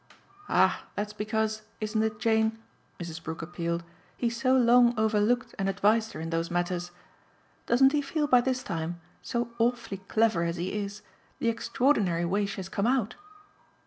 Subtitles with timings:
[0.49, 2.57] "Ah that's because isn't it, Jane?"
[2.99, 3.21] Mrs.
[3.23, 3.83] Brook appealed
[4.17, 6.89] "he so long overlooked and advised her in those matters.
[7.67, 11.03] Doesn't he feel by this time so awfully clever as he is
[11.37, 13.13] the extraordinary way she has come out?"